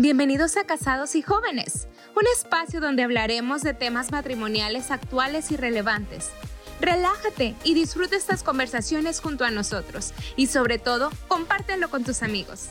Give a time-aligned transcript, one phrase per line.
[0.00, 6.30] Bienvenidos a Casados y Jóvenes, un espacio donde hablaremos de temas matrimoniales actuales y relevantes.
[6.80, 12.68] Relájate y disfruta estas conversaciones junto a nosotros y sobre todo, compártelo con tus amigos.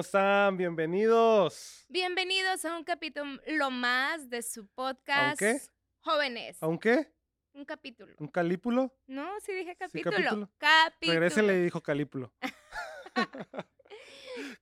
[0.00, 0.56] ¿Cómo están?
[0.56, 1.84] Bienvenidos.
[1.90, 5.38] Bienvenidos a un capítulo más de su podcast.
[5.38, 5.60] qué?
[6.00, 6.56] Jóvenes.
[6.62, 7.12] ¿A un qué?
[7.52, 8.14] Un capítulo.
[8.18, 8.96] ¿Un calípulo?
[9.06, 10.16] No, sí dije Sí, capítulo.
[10.16, 10.50] capítulo.
[10.56, 11.12] capítulo.
[11.12, 12.32] Regrésele y dijo calípulo.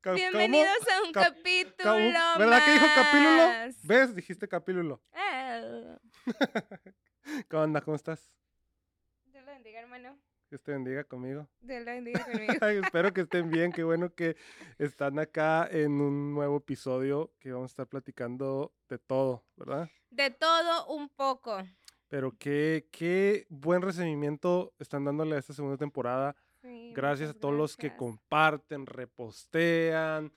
[0.00, 2.38] Ca- Bienvenidos a un Cap- capítulo ¿Cómo?
[2.38, 3.46] ¿Verdad que dijo capílulo?
[3.46, 3.86] más.
[3.86, 4.14] ¿Ves?
[4.16, 5.00] Dijiste capílulo.
[5.14, 6.00] Ah.
[7.48, 7.80] ¿Qué onda?
[7.80, 8.36] ¿Cómo estás?
[9.26, 10.18] Dios lo bendiga, hermano.
[10.50, 11.46] Dios te bendiga conmigo.
[11.60, 12.66] Dios lo bendiga conmigo.
[12.66, 13.70] Espero que estén bien.
[13.70, 14.36] Qué bueno que
[14.78, 19.90] están acá en un nuevo episodio que vamos a estar platicando de todo, ¿verdad?
[20.10, 21.58] De todo un poco.
[22.08, 26.34] Pero qué, qué buen recibimiento están dándole a esta segunda temporada.
[26.62, 30.32] Sí, Gracias a todos los que comparten, repostean,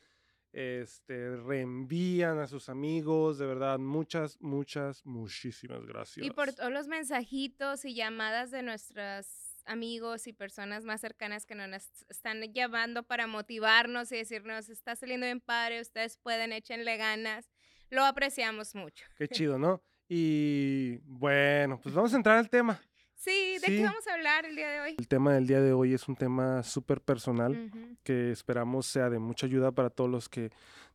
[0.51, 3.37] este, reenvían a sus amigos.
[3.37, 6.25] De verdad, muchas, muchas, muchísimas gracias.
[6.25, 11.55] Y por todos los mensajitos y llamadas de nuestros amigos y personas más cercanas que
[11.55, 11.67] nos
[12.09, 17.49] están llamando para motivarnos y decirnos, está saliendo bien padre, ustedes pueden, échenle ganas.
[17.89, 19.05] Lo apreciamos mucho.
[19.17, 19.81] Qué chido, ¿no?
[20.07, 22.79] Y bueno, pues vamos a entrar al tema.
[23.23, 23.77] Sí, ¿de Sí.
[23.77, 24.95] qué vamos a hablar el día de hoy?
[24.97, 27.71] El tema del día de hoy es un tema súper personal
[28.03, 30.49] que esperamos sea de mucha ayuda para todos los que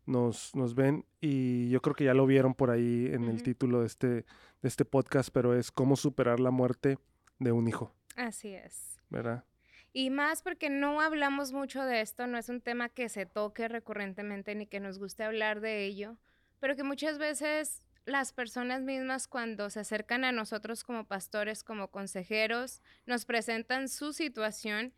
[0.07, 1.05] nos, nos ven.
[1.21, 4.25] Y yo creo que ya lo vieron por ahí en el título de este, de
[4.65, 6.99] este podcast, pero es cómo superar la muerte
[7.39, 8.97] de un hijo, Así es.
[9.09, 9.45] ¿verdad?
[9.93, 13.69] Y más porque no hablamos mucho de esto, no es un tema que se toque
[13.69, 16.19] recurrentemente ni que nos guste hablar de ello,
[16.61, 21.89] pero que muchas veces las personas mismas cuando se acercan a nosotros como pastores, como
[21.91, 24.93] consejeros, nos presentan su situación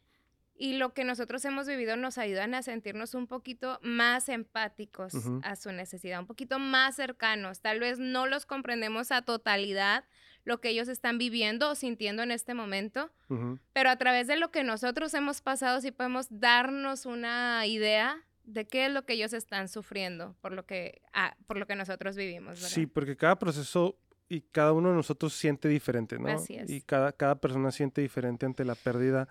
[0.60, 5.54] y lo que nosotros hemos vivido nos ayudan a sentirnos un poquito más empáticos a
[5.54, 7.60] su necesidad, un poquito más cercanos.
[7.60, 10.04] Tal vez no los comprendemos a totalidad
[10.48, 13.58] lo que ellos están viviendo o sintiendo en este momento, Ujú.
[13.74, 18.66] pero a través de lo que nosotros hemos pasado sí podemos darnos una idea de
[18.66, 22.16] qué es lo que ellos están sufriendo por lo que, ah, por lo que nosotros
[22.16, 22.54] vivimos.
[22.54, 22.68] ¿verdad?
[22.70, 23.98] Sí, porque cada proceso
[24.30, 26.28] y cada uno de nosotros siente diferente, ¿no?
[26.28, 26.70] Así es.
[26.70, 29.28] Y cada, cada persona siente diferente ante la pérdida,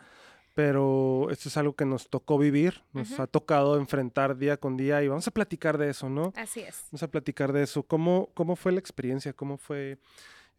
[0.53, 3.21] pero esto es algo que nos tocó vivir, nos Ujú.
[3.23, 6.31] ha tocado enfrentar día con día y vamos a platicar de eso, ¿no?
[6.35, 6.85] Así es.
[6.91, 7.83] Vamos a platicar de eso.
[7.83, 9.33] ¿Cómo, cómo fue la experiencia?
[9.33, 9.97] ¿Cómo fue?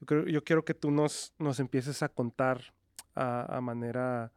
[0.00, 2.60] Yo, creo- yo quiero que tú nos, nos empieces a contar
[3.14, 4.32] a, a manera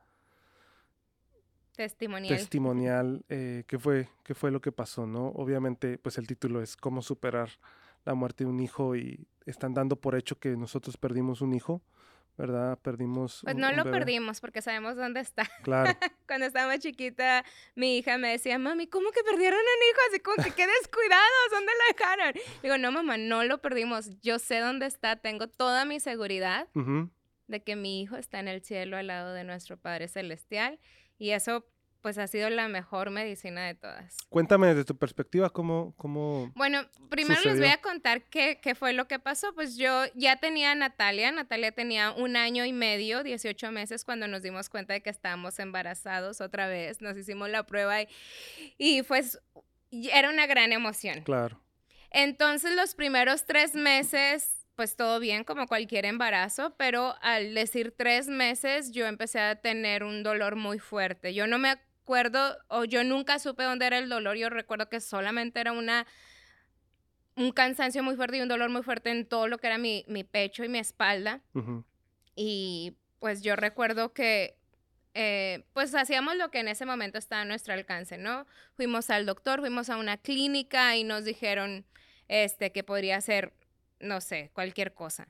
[1.75, 2.37] Testimonial.
[2.37, 5.27] testimonial eh, qué fue, qué fue lo que pasó, ¿no?
[5.29, 7.49] Obviamente, pues el título es cómo superar
[8.05, 11.81] la muerte de un hijo y están dando por hecho que nosotros perdimos un hijo,
[12.37, 12.77] ¿verdad?
[12.81, 13.97] Perdimos pues un- no un lo bebé.
[13.99, 15.49] perdimos porque sabemos dónde está.
[15.63, 15.91] Claro,
[16.27, 17.43] Cuando estaba chiquita,
[17.75, 19.99] mi hija me decía, mami, ¿cómo que perdieron un hijo?
[20.09, 22.33] Así como que qué descuidados, ¿dónde lo dejaron?
[22.63, 24.19] Digo, no, mamá, no lo perdimos.
[24.21, 26.67] Yo sé dónde está, tengo toda mi seguridad
[27.47, 30.79] de que mi hijo está en el cielo al lado de nuestro Padre Celestial
[31.17, 31.65] y eso
[32.01, 34.17] pues ha sido la mejor medicina de todas.
[34.29, 36.51] Cuéntame desde tu perspectiva cómo, cómo...
[36.55, 39.53] Bueno, primero les voy a contar qué, qué fue lo que pasó.
[39.53, 44.27] Pues yo ya tenía a Natalia, Natalia tenía un año y medio, 18 meses, cuando
[44.27, 47.01] nos dimos cuenta de que estábamos embarazados otra vez.
[47.01, 48.07] Nos hicimos la prueba y,
[48.77, 49.39] y pues
[49.91, 51.21] era una gran emoción.
[51.21, 51.61] Claro,
[52.09, 58.27] Entonces los primeros tres meses, pues todo bien como cualquier embarazo, pero al decir tres
[58.27, 61.33] meses yo empecé a tener un dolor muy fuerte.
[61.33, 61.77] Yo no me
[62.67, 66.05] o yo nunca supe dónde era el dolor, yo recuerdo que solamente era una
[67.35, 70.05] un cansancio muy fuerte y un dolor muy fuerte en todo lo que era mi,
[70.07, 71.41] mi pecho y mi espalda.
[72.35, 74.57] Y pues yo recuerdo que
[75.13, 78.45] eh, pues hacíamos lo que en ese momento estaba a nuestro alcance, ¿no?
[78.75, 81.85] Fuimos al doctor, fuimos a una clínica y nos dijeron
[82.27, 83.53] este, que podría ser,
[83.99, 85.27] no sé, cualquier cosa.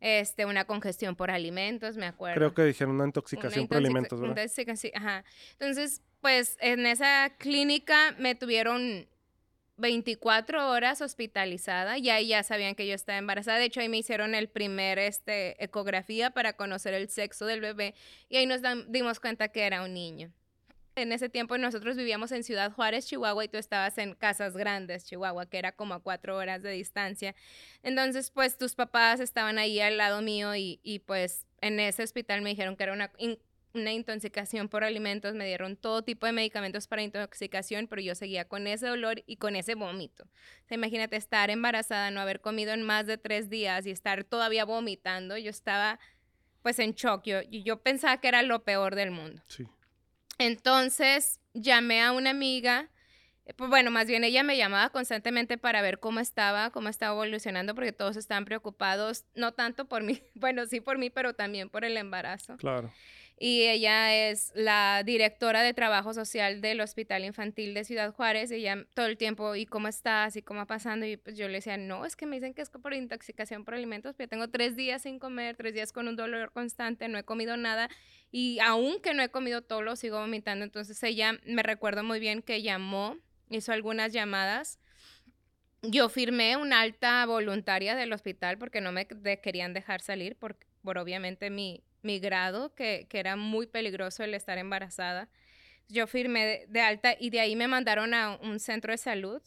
[0.00, 2.36] Este, una congestión por alimentos, me acuerdo.
[2.36, 4.36] creo que dijeron una Una intoxicación por alimentos, ¿verdad?
[4.36, 5.24] intoxicación, ajá.
[5.52, 9.08] Entonces, pues en esa clínica me tuvieron
[9.78, 13.58] 24 horas hospitalizada y ahí ya sabían que yo estaba embarazada.
[13.58, 17.94] De hecho, ahí me hicieron el primer este, ecografía para conocer el sexo del bebé
[18.28, 20.32] y ahí nos dimos cuenta que era un niño.
[20.98, 25.06] En ese tiempo nosotros vivíamos en Ciudad Juárez, Chihuahua, y tú estabas en Casas Grandes,
[25.06, 27.34] Chihuahua, que era como a cuatro horas de distancia.
[27.82, 32.50] Entonces, pues tus papás estaban ahí al lado mío y, pues en ese hospital me
[32.50, 33.10] dijeron que era una
[33.74, 38.46] una intoxicación por alimentos, me dieron todo tipo de medicamentos para intoxicación, pero yo seguía
[38.46, 40.26] con ese dolor y con ese vómito.
[40.70, 45.36] imagínate estar embarazada, no haber comido en más de tres días y estar todavía vomitando.
[45.36, 45.98] Yo estaba
[46.62, 47.24] pues en shock.
[47.24, 49.42] Yo, yo pensaba que era lo peor del mundo.
[49.46, 49.66] Sí.
[50.38, 52.88] Entonces llamé a una amiga.
[53.44, 57.14] Eh, pues, bueno, más bien ella me llamaba constantemente para ver cómo estaba, cómo estaba
[57.14, 61.68] evolucionando, porque todos estaban preocupados, no tanto por mí, bueno, sí por mí, pero también
[61.68, 62.56] por el embarazo.
[62.56, 62.92] Claro
[63.40, 68.50] y ella es la directora de trabajo social del Hospital Infantil de Ciudad Juárez.
[68.50, 70.36] Ella todo el tiempo, ¿y cómo estás?
[70.36, 71.06] ¿Y cómo va pasando?
[71.06, 73.74] Y pues yo le decía, no, es que me dicen que es por intoxicación por
[73.74, 77.18] alimentos, pero yo tengo tres días sin comer, tres días con un dolor constante, no
[77.18, 77.88] he comido nada
[78.30, 80.64] y aunque no he comido todo, lo sigo vomitando.
[80.64, 83.16] Entonces ella, me recuerdo muy bien que llamó,
[83.48, 84.78] hizo algunas llamadas.
[85.82, 90.98] Yo firmé una alta voluntaria del hospital porque no me querían dejar salir por, por
[90.98, 95.28] obviamente mi, mi grado, que, era muy peligroso el estar embarazada.
[95.88, 99.40] Yo firmé de, alta y de ahí me mandaron a un centro de salud.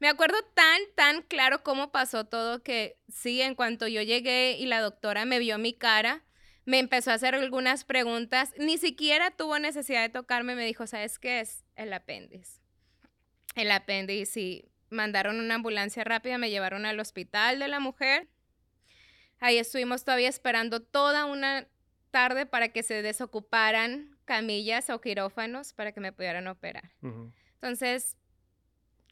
[0.00, 4.66] Me acuerdo tan, tan claro cómo pasó todo que sí, en cuanto yo llegué y
[4.66, 6.24] la doctora me vio mi cara,
[6.64, 11.18] me empezó a hacer algunas preguntas, ni siquiera tuvo necesidad de tocarme, me dijo, ¿sabes
[11.18, 11.64] qué es?
[11.76, 12.60] El apéndice.
[13.54, 18.28] El apéndice y mandaron una ambulancia rápida, me llevaron al hospital de la mujer.
[19.40, 21.68] Ahí estuvimos todavía esperando toda una
[22.10, 26.92] tarde para que se desocuparan camillas o quirófanos para que me pudieran operar.
[27.54, 28.16] Entonces,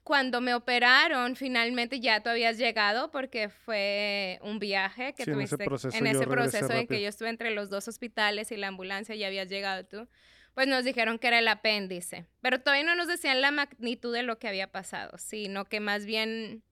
[0.02, 5.43] cuando me operaron, finalmente ya tú habías llegado porque fue un viaje que tuviste en
[5.43, 8.69] ese proceso, en, ese proceso en que yo estuve entre los dos hospitales y la
[8.69, 10.08] ambulancia, ya habías llegado tú.
[10.54, 14.22] Pues nos dijeron que era el apéndice, pero todavía no nos decían la magnitud de
[14.22, 16.62] lo que había pasado, sino que más bien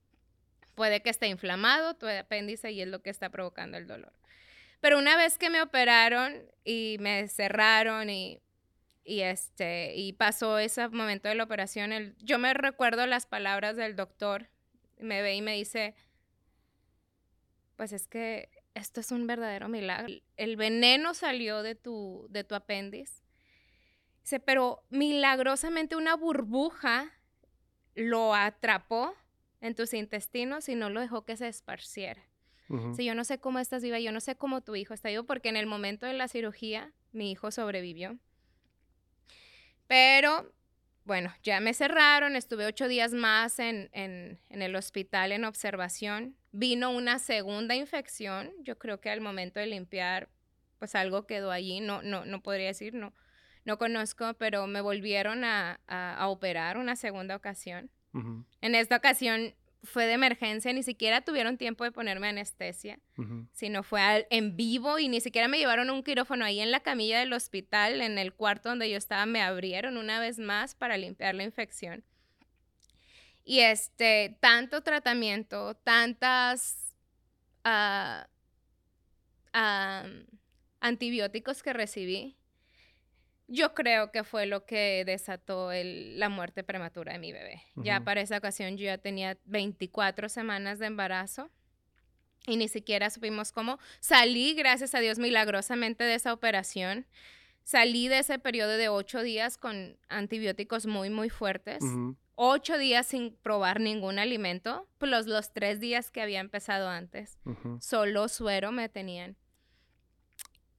[0.75, 4.13] puede que esté inflamado tu apéndice y es lo que está provocando el dolor.
[4.81, 8.41] Pero una vez que me operaron y me cerraron y,
[9.11, 13.97] y, este, y pasó ese momento de la operación, yo me recuerdo las palabras del
[13.97, 14.47] doctor,
[14.99, 15.95] me ve y me dice,
[17.75, 20.13] pues es que esto es un verdadero milagro.
[20.37, 23.21] El veneno salió de tu, de tu apéndice.
[24.21, 27.11] Dice, pero milagrosamente una burbuja
[27.95, 29.13] lo atrapó
[29.59, 32.23] en tus intestinos y no lo dejó que se esparciera.
[32.95, 35.25] Si yo no sé cómo estás viva, yo no sé cómo tu hijo está vivo,
[35.25, 38.17] porque en el momento de la cirugía mi hijo sobrevivió.
[39.91, 40.49] Pero
[41.03, 46.37] bueno, ya me cerraron, estuve ocho días más en, en, el hospital en observación.
[46.53, 50.29] Vino una segunda infección, yo creo que al momento de limpiar,
[50.79, 53.13] pues algo quedó allí, no, no, no podría decir, no,
[53.65, 57.91] no conozco, pero me volvieron a, a, operar una segunda ocasión.
[58.61, 62.99] En esta ocasión fue de emergencia, ni siquiera tuvieron tiempo de ponerme anestesia,
[63.51, 67.19] sino fue en vivo y ni siquiera me llevaron un quirófano ahí en la camilla
[67.19, 71.35] del hospital, en el cuarto donde yo estaba, me abrieron una vez más para limpiar
[71.35, 72.03] la infección.
[73.43, 76.95] Y este, tanto tratamiento, tantas
[77.63, 78.27] ah,
[80.79, 82.37] antibióticos que recibí,
[83.51, 87.61] yo creo que fue lo que desató la muerte prematura de mi bebé.
[87.75, 91.49] Ya para esa ocasión yo ya tenía 24 semanas de embarazo
[92.47, 93.77] y ni siquiera supimos cómo.
[93.99, 97.05] Salí, gracias a Dios, milagrosamente de esa operación.
[97.63, 101.83] Salí de ese periodo de ocho días con antibióticos muy, muy fuertes.
[102.35, 107.37] Ocho días sin probar ningún alimento, plus los tres días que había empezado antes.
[107.81, 109.35] Solo suero me tenían.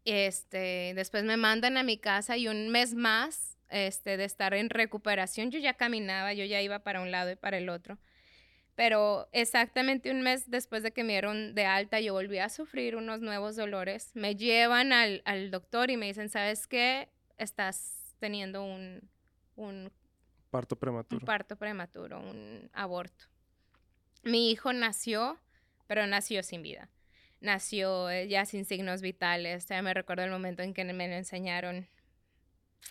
[0.05, 4.69] Este, después me mandan a mi casa y un mes más este, de estar en
[4.69, 7.99] recuperación, yo ya caminaba, yo ya iba para un lado y para el otro.
[8.75, 12.97] Pero exactamente un mes después de que me dieron de alta, yo volví a sufrir
[12.97, 14.11] unos nuevos dolores.
[14.15, 17.11] Me llevan al, al doctor y me dicen, ¿sabes qué?
[17.37, 19.09] Estás teniendo un,
[19.57, 19.93] un
[20.51, 21.21] parto prematuro.
[21.21, 23.27] Un parto prematuro, un aborto.
[24.23, 25.39] Mi hijo nació,
[25.87, 26.89] pero nació sin vida
[27.43, 29.67] nació eh, ya sin signos vitales.
[29.67, 31.87] Ya me recuerdo el momento en que me lo enseñaron.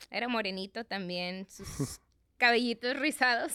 [0.09, 1.99] Era morenito también, sus
[2.37, 3.53] cabellitos rizados,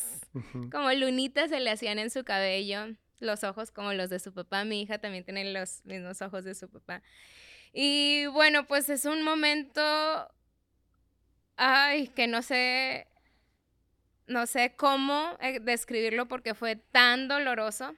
[0.70, 4.64] como lunitas se le hacían en su cabello, los ojos como los de su papá.
[4.64, 7.02] Mi hija también tiene los mismos ojos de su papá.
[7.72, 9.82] Y bueno, pues es un momento,
[11.56, 13.06] ay, que no sé,
[14.26, 17.94] no sé cómo eh, describirlo porque fue tan doloroso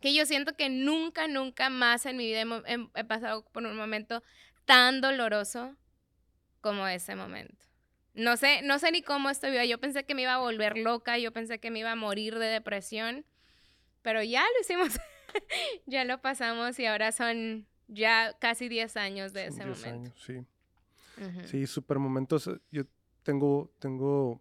[0.00, 2.62] que yo siento que nunca, nunca más en mi vida
[2.94, 4.22] he, pasado por un momento
[4.64, 5.76] tan doloroso
[6.60, 7.66] como ese momento.
[8.14, 9.64] No sé, no sé ni cómo estoy viva.
[9.64, 12.38] Yo pensé que me iba a volver loca, yo pensé que me iba a morir
[12.38, 13.24] de depresión,
[14.02, 14.98] pero ya lo hicimos,
[15.86, 20.12] ya lo pasamos y ahora son ya casi 10 años de ese momento.
[20.16, 20.44] sí.
[21.44, 22.46] Sí, super momentos.
[22.46, 22.84] Eh, yo
[23.22, 24.40] tengo, tengo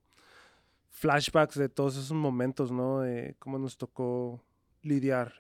[0.90, 3.02] flashbacks de todos esos momentos, ¿no?
[3.02, 4.42] De cómo nos tocó
[4.90, 5.34] lidiar.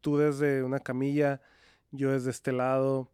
[0.00, 1.42] Tú desde una camilla,
[1.90, 3.10] yo desde este lado.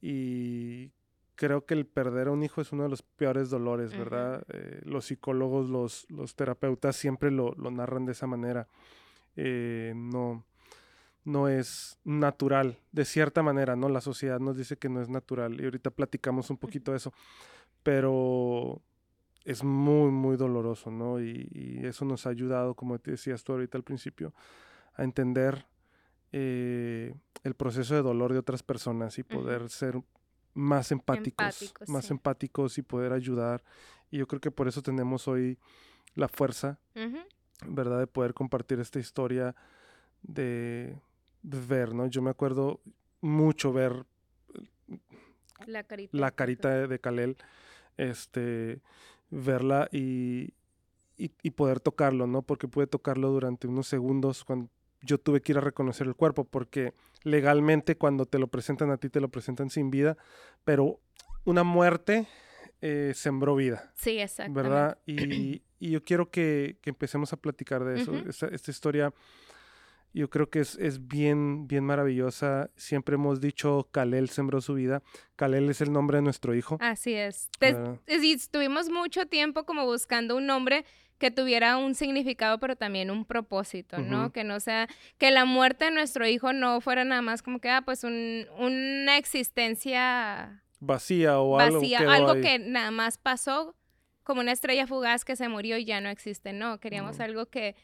[0.00, 0.92] Y
[1.34, 4.44] creo que el perder a un hijo es uno de los peores dolores, ¿verdad?
[4.48, 8.68] Eh, los psicólogos, los, los terapeutas siempre lo, lo, narran de esa manera.
[9.34, 10.44] Eh, no,
[11.24, 13.88] no es natural, de cierta manera, ¿no?
[13.88, 17.12] La sociedad nos dice que no es natural y ahorita platicamos un poquito de eso,
[17.82, 18.80] pero
[19.44, 21.20] es muy, muy doloroso, ¿no?
[21.20, 24.32] Y, eso nos ha ayudado, como te decías tú ahorita al principio,
[24.96, 25.66] a entender
[26.32, 30.02] eh, el proceso de dolor de otras personas y poder ser
[30.54, 33.62] más empáticos, más empáticos y poder ayudar.
[34.10, 35.58] Y yo creo que por eso tenemos hoy
[36.14, 36.78] la fuerza,
[37.66, 38.00] ¿verdad?
[38.00, 39.54] De poder compartir esta historia
[40.22, 40.98] de,
[41.42, 42.06] ver, ¿no?
[42.06, 42.80] Yo me acuerdo
[43.20, 44.04] mucho ver
[45.66, 47.36] la carita, la carita de, de Kalel,
[47.96, 48.80] este,
[49.30, 50.54] verla y,
[51.16, 52.42] y, y, poder tocarlo, ¿no?
[52.42, 54.70] Porque pude tocarlo durante unos segundos cuando
[55.06, 58.98] yo tuve que ir a reconocer el cuerpo, porque legalmente cuando te lo presentan a
[58.98, 60.16] ti, te lo presentan sin vida,
[60.64, 61.00] pero
[61.44, 62.26] una muerte
[62.82, 63.92] eh, sembró vida.
[63.94, 64.52] Sí, exacto.
[64.52, 64.98] ¿Verdad?
[65.06, 68.14] Y, y, yo quiero que, que, empecemos a platicar de eso.
[68.28, 69.14] esta, esta, historia
[70.12, 72.70] yo creo que es, es, bien, bien maravillosa.
[72.74, 75.02] Siempre hemos dicho Kalel sembró su vida.
[75.36, 76.78] Kalel es el nombre de nuestro hijo.
[76.80, 77.50] Así es.
[78.06, 80.86] estuvimos mucho tiempo como buscando un nombre
[81.18, 84.32] que tuviera un significado, pero también un propósito, ¿no?
[84.32, 87.70] Que no sea, que la muerte de nuestro hijo no fuera nada más como que,
[87.70, 91.80] ah, pues un, una existencia vacía o algo.
[91.80, 93.74] Vacía, algo que nada más pasó
[94.22, 97.76] como una estrella fugaz que se murió y ya no existe, no, queríamos algo que,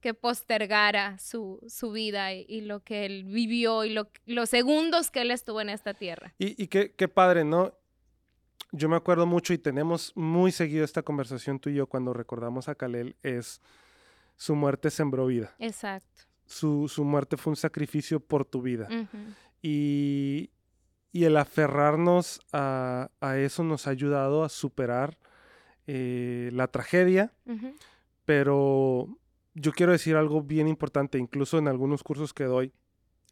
[0.00, 5.20] que postergara su, su vida y, lo que él vivió y lo, los segundos que
[5.20, 6.34] él estuvo en esta tierra.
[6.38, 7.74] Y, y qué, qué padre, ¿no?
[8.72, 12.68] Yo me acuerdo mucho y tenemos muy seguido esta conversación tú y yo cuando recordamos
[12.68, 13.60] a Kalel, es
[14.36, 15.54] su muerte sembró vida.
[15.58, 16.22] Exacto.
[16.46, 18.88] Su, su muerte fue un sacrificio por tu vida.
[19.62, 20.50] y,
[21.12, 25.18] y, el aferrarnos a, a, eso nos ha ayudado a superar
[25.86, 27.32] eh, la tragedia,
[28.24, 29.08] pero
[29.54, 32.72] yo quiero decir algo bien importante, incluso en algunos cursos que doy,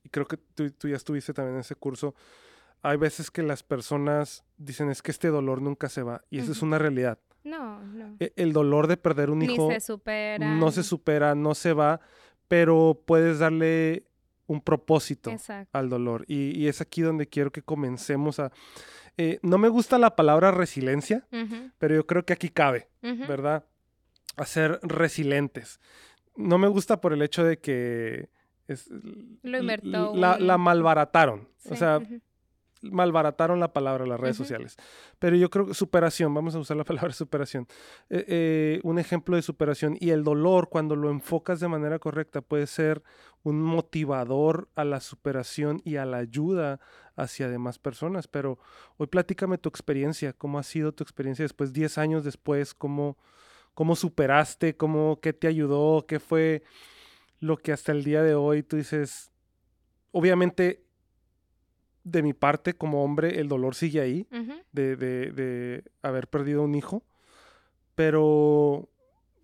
[0.02, 2.14] y creo que tú, tú ya estuviste también en ese curso,
[2.82, 6.52] hay veces que las personas dicen es que este dolor nunca se va y esa
[6.52, 7.18] es una realidad.
[7.44, 8.16] No, no.
[8.20, 10.54] E, el dolor de perder un hijo se supera.
[10.54, 12.00] no se supera, no se va,
[12.46, 14.06] pero puedes darle
[14.46, 15.30] un propósito
[15.72, 16.24] al dolor.
[16.26, 18.50] Y, es aquí donde quiero que comencemos a...
[19.16, 21.26] Eh, no me gusta la palabra resiliencia,
[21.78, 23.64] pero yo creo que aquí cabe, ¿verdad?
[24.36, 25.80] A ser resilientes.
[26.36, 28.30] No me gusta por el hecho de que...
[28.66, 28.88] Es,
[29.42, 30.14] Lo invertó.
[30.14, 31.48] La, la malbarataron.
[31.70, 32.00] O sea,
[32.82, 34.76] malbarataron la palabra las redes sociales.
[35.18, 37.66] Pero yo creo que superación, vamos a usar la palabra superación.
[38.10, 42.40] Eh, eh, un ejemplo de superación y el dolor, cuando lo enfocas de manera correcta,
[42.40, 43.02] puede ser
[43.42, 46.80] un motivador a la superación y a la ayuda
[47.16, 48.28] hacia demás personas.
[48.28, 48.58] Pero
[48.96, 53.16] hoy platícame tu experiencia, cómo ha sido tu experiencia después, 10 años después, cómo,
[53.74, 56.62] cómo superaste, cómo, qué te ayudó, qué fue
[57.40, 59.30] lo que hasta el día de hoy tú dices,
[60.10, 60.87] obviamente
[62.04, 64.26] de mi parte como hombre el dolor sigue ahí
[64.72, 67.02] de, de, de, haber perdido un hijo,
[67.94, 68.88] pero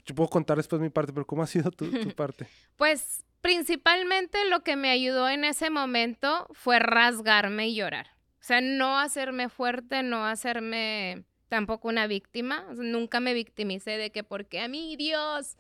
[0.07, 2.47] yo puedo contar después mi parte, pero ¿cómo ha sido tu, tu parte?
[2.77, 8.07] pues principalmente lo que me ayudó en ese momento fue rasgarme y llorar.
[8.41, 12.67] O sea, no hacerme fuerte, no hacerme tampoco una víctima.
[12.75, 15.57] nunca me victimicé de que porque a mí Dios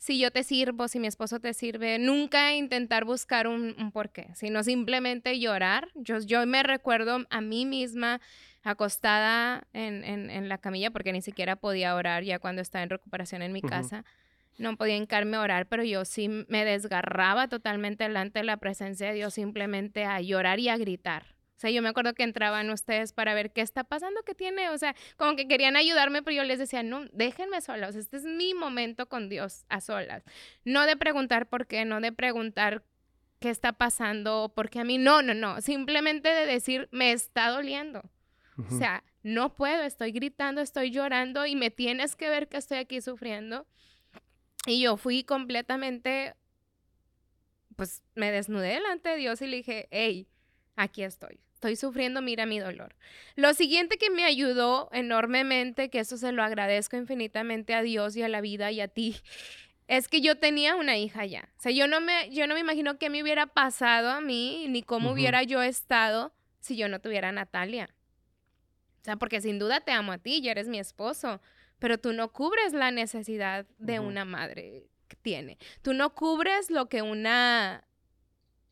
[0.00, 4.30] si yo te sirvo, si mi esposo te sirve, nunca intentar buscar un, un porqué,
[4.34, 5.88] sino simplemente llorar.
[5.94, 8.18] Yo, yo me recuerdo a mí misma
[8.62, 12.88] acostada en, en, en, la camilla, porque ni siquiera podía orar ya cuando estaba en
[12.88, 14.06] recuperación en mi casa.
[14.56, 19.08] No podía hincarme a orar, pero yo sí me desgarraba totalmente delante de la presencia
[19.08, 21.34] de Dios, simplemente a llorar y a gritar.
[21.60, 24.70] O sea, yo me acuerdo que entraban ustedes para ver qué está pasando, qué tiene,
[24.70, 28.24] o sea, como que querían ayudarme, pero yo les decía, no, déjenme solos, este es
[28.24, 30.24] mi momento con Dios a solas.
[30.64, 32.82] No de preguntar por qué, no de preguntar
[33.40, 38.10] qué está pasando, porque a mí, no, no, no, simplemente de decir, me está doliendo.
[38.56, 42.78] O sea, no puedo, estoy gritando, estoy llorando y me tienes que ver que estoy
[42.78, 43.66] aquí sufriendo.
[44.64, 46.36] Y yo fui completamente,
[47.76, 50.26] pues me desnudé delante de Dios y le dije, hey,
[50.76, 52.94] aquí estoy estoy sufriendo, mira mi dolor.
[53.36, 58.22] Lo siguiente que me ayudó enormemente, que eso se lo agradezco infinitamente a Dios y
[58.22, 59.16] a la vida y a ti,
[59.86, 61.50] es que yo tenía una hija ya.
[61.58, 64.66] O sea, yo no me, yo no me imagino qué me hubiera pasado a mí,
[64.70, 67.90] ni cómo hubiera yo estado si yo no tuviera a Natalia.
[69.02, 71.42] O sea, porque sin duda te amo a ti, ya eres mi esposo,
[71.78, 75.58] pero tú no cubres la necesidad de una madre que tiene.
[75.82, 77.86] Tú no cubres lo que una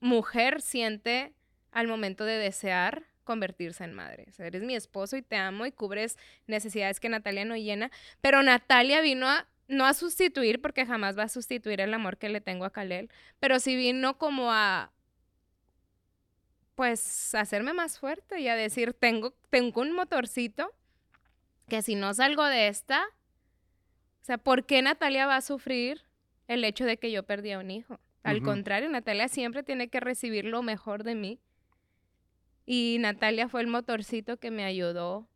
[0.00, 1.34] mujer siente
[1.72, 4.26] al momento de desear convertirse en madre.
[4.28, 7.90] O sea, eres mi esposo y te amo y cubres necesidades que Natalia no llena,
[8.20, 12.30] pero Natalia vino a no a sustituir porque jamás va a sustituir el amor que
[12.30, 14.92] le tengo a Kalel, pero sí vino como a
[16.74, 20.72] pues hacerme más fuerte y a decir, tengo tengo un motorcito
[21.68, 23.04] que si no salgo de esta,
[24.22, 26.02] o sea, ¿por qué Natalia va a sufrir
[26.46, 28.00] el hecho de que yo perdí a un hijo?
[28.22, 31.40] Al contrario, Natalia siempre tiene que recibir lo mejor de mí.
[32.70, 35.26] Y Natalia fue el motorcito que me ayudó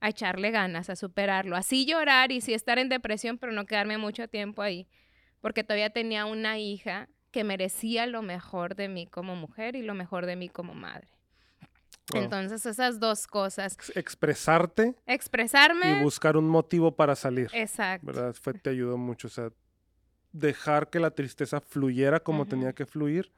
[0.00, 3.98] a echarle ganas, a superarlo, así llorar y sí estar en depresión, pero no quedarme
[3.98, 4.88] mucho tiempo ahí,
[5.40, 9.94] porque todavía tenía una hija que merecía lo mejor de mí como mujer y lo
[9.94, 11.06] mejor de mí como madre.
[12.12, 12.22] Wow.
[12.24, 17.48] Entonces esas dos cosas, Ex- Expresarte y expresarme, buscar un motivo para salir.
[17.52, 18.34] exacto, ¿Verdad?
[18.34, 19.28] Fue, te ayudó mucho.
[19.28, 19.50] O sea,
[20.32, 23.32] dejar que la tristeza fluyera como tenía que fluir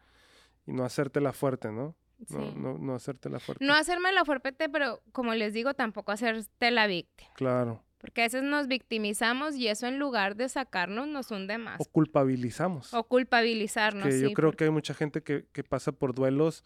[0.66, 1.94] y no hacértela fuerte, ¿no?
[2.26, 2.34] Sí.
[2.36, 3.64] No, no, no hacértela fuerte.
[3.64, 7.30] No hacerme la fuerte, pero como les digo, tampoco hacerte la víctima.
[7.34, 7.82] Claro.
[8.00, 11.80] Porque a veces nos victimizamos y eso en lugar de sacarnos nos hunde más.
[11.80, 12.94] O culpabilizamos.
[12.94, 14.04] O culpabilizarnos.
[14.04, 16.64] que yo sí, creo porque- que hay mucha gente que, que pasa por duelos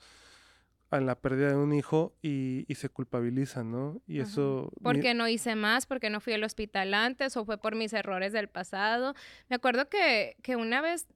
[0.90, 4.02] en la pérdida de un hijo y, y se culpabilizan, ¿no?
[4.06, 4.28] Y Ajá.
[4.30, 4.70] eso...
[4.82, 8.34] Porque no hice más, porque no fui al hospital antes o fue por mis errores
[8.34, 9.14] del pasado.
[9.48, 11.06] Me acuerdo que, que una vez,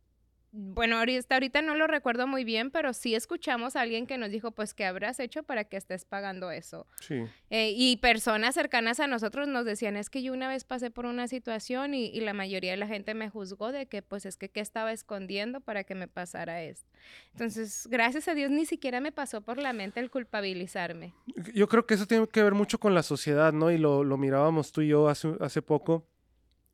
[0.58, 4.30] bueno, ahorita, ahorita no lo recuerdo muy bien, pero sí escuchamos a alguien que nos
[4.30, 6.86] dijo, pues, ¿qué habrás hecho para que estés pagando eso?
[7.00, 10.90] Sí, Eh, y personas cercanas a nosotros nos decían, es que yo una vez pasé
[10.90, 14.24] por una situación y, y la mayoría de la gente me juzgó de que pues
[14.24, 16.88] es que qué estaba escondiendo para que me pasara esto.
[17.32, 21.12] Entonces, gracias a Dios ni siquiera me pasó por la mente el culpabilizarme.
[21.54, 23.70] yo creo que eso tiene que ver mucho con la sociedad, ¿no?
[23.70, 26.06] Y lo, lo mirábamos tú y yo hace, hace poco,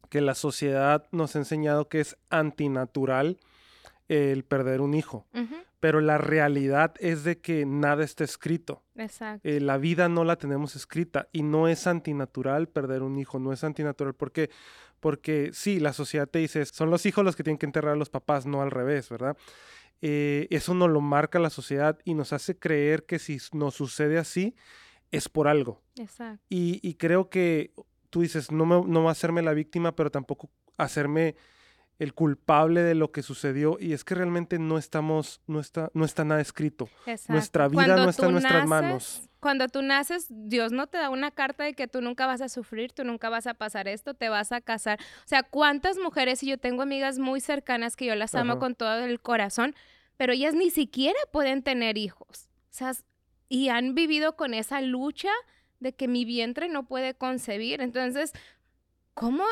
[0.08, 3.38] que la sociedad nos ha enseñado que es antinatural
[4.12, 5.26] el perder un hijo,
[5.80, 8.82] pero la realidad es de que nada está escrito.
[8.94, 9.48] Exacto.
[9.48, 13.52] Eh, la vida no la tenemos escrita y no es antinatural perder un hijo, no
[13.52, 14.50] es antinatural porque
[15.00, 17.96] porque sí, la sociedad te dice, son los hijos los que tienen que enterrar a
[17.96, 19.36] los papás, no al revés, ¿verdad?
[20.00, 24.18] Eh, eso nos lo marca la sociedad y nos hace creer que si nos sucede
[24.18, 24.54] así,
[25.10, 25.82] es por algo.
[25.98, 26.44] Exacto.
[26.48, 27.72] Y, y creo que
[28.10, 31.34] tú dices, no, me, no va a hacerme la víctima, pero tampoco hacerme
[32.02, 33.76] el culpable de lo que sucedió.
[33.80, 36.88] Y es que realmente no estamos, no está, no está nada escrito.
[37.06, 37.32] Exacto.
[37.32, 39.28] Nuestra vida Cuando no está en nuestras naces- manos.
[39.40, 42.48] Cuando tú naces, Dios no te da una carta de que tú nunca vas a
[42.48, 45.00] sufrir, tú nunca vas a pasar esto, te vas a casar.
[45.00, 48.60] O sea, ¿cuántas mujeres, y yo tengo amigas muy cercanas que yo las amo Ajá.
[48.60, 49.74] con todo el corazón,
[50.16, 52.48] pero ellas ni siquiera pueden tener hijos?
[52.70, 52.92] O sea,
[53.48, 55.30] y han vivido con esa lucha
[55.80, 57.80] de que mi vientre no puede concebir.
[57.80, 58.32] Entonces,
[59.14, 59.42] ¿cómo?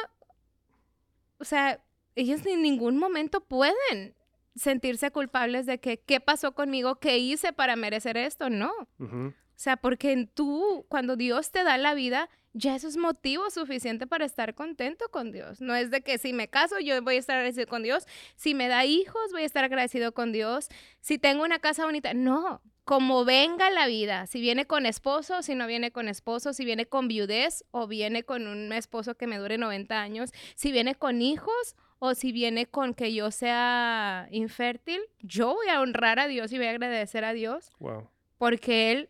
[1.38, 1.80] O sea,
[2.14, 4.14] ellos en ningún momento pueden
[4.55, 8.73] sentirse culpables de que qué pasó conmigo, qué hice para merecer esto, no.
[8.99, 13.51] O sea, porque en tú, cuando Dios te da la vida, ya eso es motivo
[13.51, 15.61] suficiente para estar contento con Dios.
[15.61, 18.07] No es de que si me caso, yo voy a estar agradecido con Dios.
[18.37, 20.68] Si me da hijos, voy a estar agradecido con Dios.
[21.01, 22.62] Si tengo una casa bonita, no.
[22.85, 26.87] Como venga la vida, si viene con esposo, si no viene con esposo, si viene
[26.87, 31.23] con viudez o viene con un esposo que me dure 90 años, si viene con
[31.23, 36.50] hijos o si viene con que yo sea infértil, yo voy a honrar a Dios
[36.52, 38.08] y voy a agradecer a Dios Wow.
[38.38, 39.08] porque él,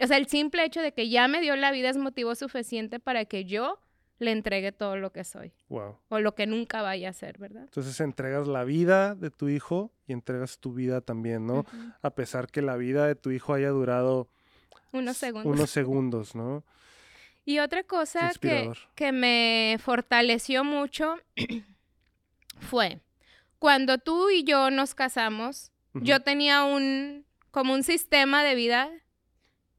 [0.00, 2.98] o sea, el simple hecho de que ya me dio la vida es motivo suficiente
[3.00, 3.78] para que yo
[4.20, 5.96] le entregue todo lo que soy Wow.
[6.08, 7.64] o lo que nunca vaya a ser, ¿verdad?
[7.64, 11.66] Entonces entregas la vida de tu hijo y entregas tu vida también, ¿no?
[12.02, 14.28] A pesar que la vida de tu hijo haya durado
[14.92, 15.52] Unos segundos.
[15.54, 16.64] unos segundos, ¿no?
[17.44, 21.16] Y otra cosa que, que me fortaleció mucho
[22.60, 23.00] fue
[23.58, 28.88] cuando tú y yo nos casamos, yo tenía un como un sistema de vida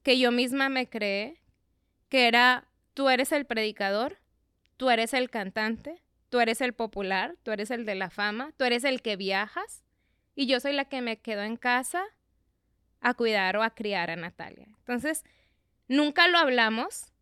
[0.02, 1.40] que yo misma me creé,
[2.08, 4.18] que era tú eres el predicador,
[4.76, 8.64] tú eres el cantante, tú eres el popular, tú eres el de la fama, tú
[8.64, 9.82] eres el que viajas
[10.34, 12.02] y yo soy la que me quedo en casa
[13.00, 14.66] a cuidar o a criar a Natalia.
[14.80, 15.24] Entonces,
[15.88, 17.12] nunca lo hablamos,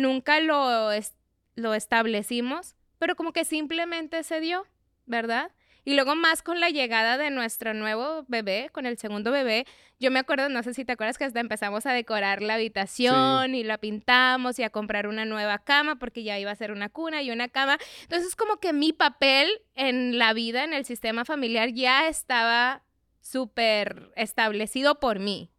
[0.00, 1.14] nunca lo, es-
[1.56, 4.66] lo establecimos, pero como que simplemente se dio,
[5.06, 5.50] ¿verdad?
[5.86, 9.66] Y luego más con la llegada de nuestro nuevo bebé, con el segundo bebé,
[10.00, 13.54] yo me acuerdo, no sé si te acuerdas que hasta empezamos a decorar la habitación
[13.54, 16.88] y la pintamos y a comprar una nueva cama porque ya iba a ser una
[16.88, 17.78] cuna y una cama.
[18.02, 22.82] Entonces como que mi papel en la vida, en el sistema familiar, ya estaba
[23.20, 25.50] súper establecido por mí.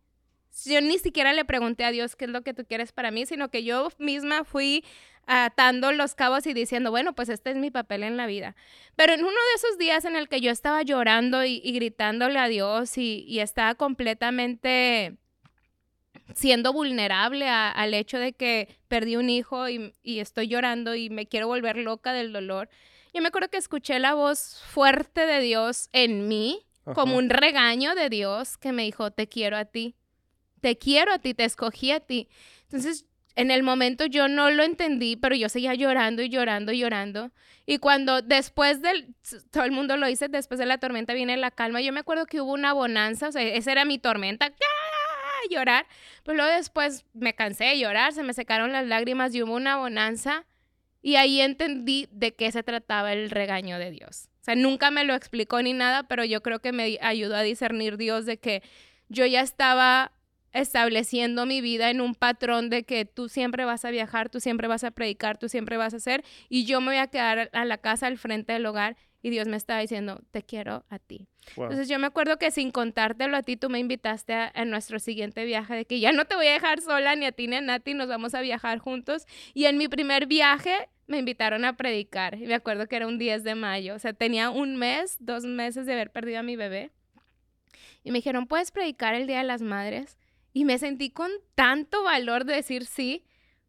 [0.63, 3.25] Yo ni siquiera le pregunté a Dios qué es lo que tú quieres para mí,
[3.25, 4.85] sino que yo misma fui
[5.27, 8.55] atando los cabos y diciendo, bueno, pues este es mi papel en la vida.
[8.95, 12.47] Pero en uno de esos días en el que yo estaba llorando y, gritándole a
[12.47, 15.17] Dios y, estaba completamente
[16.33, 21.47] siendo vulnerable al hecho de que perdí un hijo y, estoy llorando y me quiero
[21.47, 22.69] volver loca del dolor.
[23.13, 26.61] Yo me acuerdo que escuché la voz fuerte de Dios en mí,
[26.93, 29.95] como un regaño de Dios que me dijo, te quiero a ti,
[30.61, 32.27] te quiero a ti, te escogí a ti.
[32.63, 36.79] Entonces en el momento yo no lo entendí, pero yo seguía llorando y llorando y
[36.79, 37.31] llorando.
[37.65, 39.13] Y cuando después del,
[39.51, 41.81] todo el mundo lo dice, después de la tormenta viene la calma.
[41.81, 44.53] Yo me acuerdo que hubo una bonanza, o sea, esa era mi tormenta,
[45.51, 45.85] llorar.
[46.23, 49.77] Pero luego después me cansé de llorar, se me secaron las lágrimas y hubo una
[49.77, 50.45] bonanza.
[51.01, 54.29] Y ahí entendí de qué se trataba el regaño de Dios.
[54.41, 57.41] O sea, nunca me lo explicó ni nada, pero yo creo que me ayudó a
[57.41, 58.63] discernir Dios de que
[59.09, 60.11] yo ya estaba
[60.55, 64.67] estableciendo mi vida en un patrón de que tú siempre vas a viajar, tú siempre
[64.67, 67.65] vas a predicar, tú siempre vas a hacer, y yo me voy a quedar a
[67.65, 71.27] la casa al frente del hogar y Dios me estaba diciendo, te quiero a ti.
[71.57, 75.45] Entonces yo me acuerdo que sin contártelo a ti, tú me invitaste a, nuestro siguiente
[75.45, 77.61] viaje, de que ya no te voy a dejar sola, ni a ti ni a
[77.61, 79.25] Nati, nos vamos a viajar juntos.
[79.55, 83.17] Y en mi primer viaje me invitaron a predicar, y me acuerdo que era un
[83.17, 86.55] 10 de mayo, o sea, tenía un mes, dos meses de haber perdido a mi
[86.55, 86.91] bebé.
[88.03, 90.19] Y me dijeron, ¿puedes predicar el Día de las Madres?
[90.55, 93.25] Y me sentí con tanto valor de decir sí,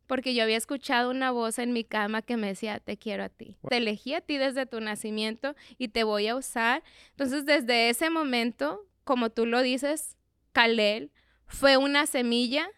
[0.06, 3.28] porque yo había escuchado una voz en mi cama que me decía, te quiero a
[3.28, 3.56] ti.
[3.68, 6.84] Te elegí a ti desde tu nacimiento y te voy a usar.
[7.10, 10.16] Entonces, desde ese momento, como tú lo dices,
[10.52, 11.10] Kalel
[11.48, 12.68] fue una semilla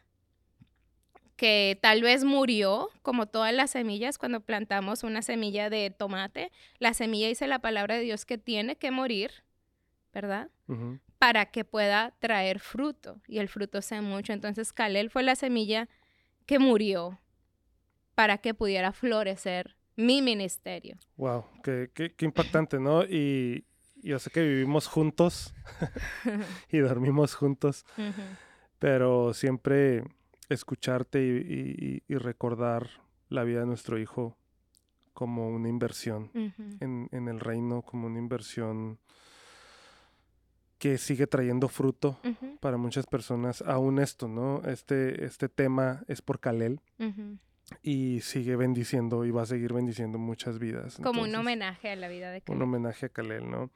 [1.37, 6.51] que tal vez murió, como todas las semillas, cuando plantamos una semilla de tomate.
[6.79, 9.45] La semilla dice la palabra de Dios que tiene que morir,
[10.13, 10.51] ¿verdad?
[11.19, 14.33] para que pueda traer fruto y el fruto sea mucho.
[14.33, 15.89] Entonces Kalel fue la semilla
[16.47, 17.19] que murió
[18.15, 20.97] para que pudiera florecer mi ministerio.
[21.17, 23.05] Wow, qué, qué, impactante, ¿no?
[23.05, 23.65] Y
[23.97, 25.55] yo sé que vivimos juntos
[26.71, 27.85] y dormimos juntos,
[28.79, 30.05] pero siempre
[30.49, 32.89] escucharte y, recordar
[33.29, 34.37] la vida de nuestro hijo
[35.13, 36.31] como una inversión
[36.81, 39.01] en, en, el reino, como una inversión
[40.79, 42.19] que sigue trayendo fruto
[42.61, 44.63] para muchas personas, aún esto, ¿no?
[44.65, 46.81] Este, este tema es por Kalel
[47.83, 50.99] y sigue bendiciendo y va a seguir bendiciendo muchas vidas.
[51.03, 52.57] Como un homenaje a la vida de Kalel.
[52.57, 53.71] Un homenaje a Kalel, ¿no?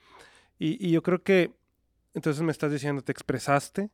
[0.59, 1.53] Y, y yo creo que,
[2.15, 3.91] entonces me estás diciendo, te expresaste,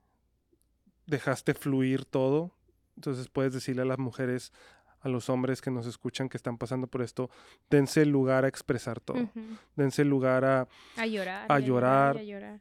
[1.06, 2.52] dejaste fluir todo,
[2.96, 4.52] entonces puedes decirle a las mujeres,
[5.00, 7.30] a los hombres que nos escuchan que están pasando por esto,
[7.70, 9.30] dense lugar a expresar todo.
[9.76, 11.46] Dense lugar a, a llorar.
[11.48, 12.60] A, llorar, a llorar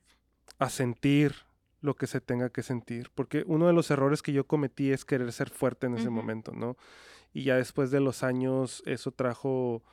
[0.60, 1.34] a sentir
[1.82, 5.06] lo que se tenga que sentir, porque uno de los errores que yo cometí es
[5.06, 6.76] querer ser fuerte en ese momento, ¿no?
[7.34, 9.84] Y ya después de los años eso trajo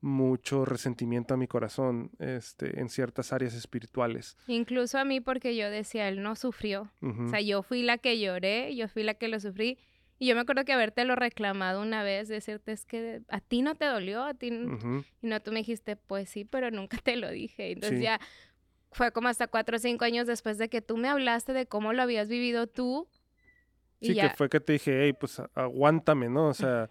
[0.00, 4.36] mucho resentimiento a mi corazón este, en ciertas áreas espirituales.
[4.46, 6.90] Incluso a mí porque yo decía, él no sufrió.
[7.02, 9.78] O sea, yo fui la que lloré, yo fui la que lo sufrí.
[10.18, 13.60] Y yo me acuerdo que haberte lo reclamado una vez, decirte es que a ti
[13.60, 14.48] no te dolió, a ti...
[14.48, 17.72] Y no, tú me dijiste, pues sí, pero nunca te lo dije.
[17.72, 18.20] Entonces ya
[18.92, 21.92] fue como hasta cuatro o cinco años después de que tú me hablaste de cómo
[21.92, 23.08] lo habías vivido tú.
[24.00, 26.48] sí, que fue que te dije, hey, pues aguántame, ¿no?
[26.48, 26.88] O sea,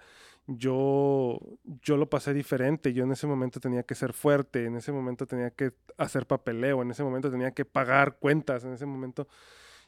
[0.47, 1.39] yo,
[1.81, 2.93] yo lo pasé diferente.
[2.93, 6.81] Yo en ese momento tenía que ser fuerte, en ese momento tenía que hacer papeleo,
[6.81, 9.27] en ese momento tenía que pagar cuentas, en ese momento.